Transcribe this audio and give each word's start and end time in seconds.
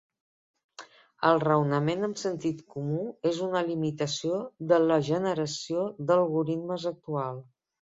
El 1.31 1.41
raonament 1.43 2.07
amb 2.07 2.19
sentit 2.21 2.63
comú 2.77 3.03
és 3.33 3.43
una 3.49 3.63
limitació 3.69 4.41
de 4.73 4.81
la 4.87 4.99
generació 5.13 5.87
d'algoritmes 6.11 6.91
actual. 6.95 7.43